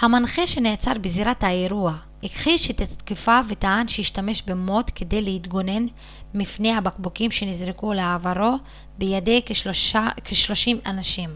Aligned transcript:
המנחה 0.00 0.46
שנעצר 0.46 0.92
בזירת 1.00 1.42
האירוע 1.42 1.96
הכחיש 2.22 2.70
את 2.70 2.80
התקיפה 2.80 3.40
וטען 3.48 3.88
שהשתמש 3.88 4.42
במוט 4.42 4.90
כדי 4.94 5.20
להתגונן 5.22 5.86
מפני 6.34 6.72
הבקבוקים 6.72 7.30
שנזרקו 7.30 7.92
לעברו 7.92 8.56
בידי 8.98 9.40
כשלושים 10.24 10.80
אנשים 10.86 11.30